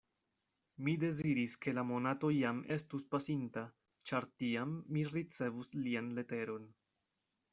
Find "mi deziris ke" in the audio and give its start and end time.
0.85-1.73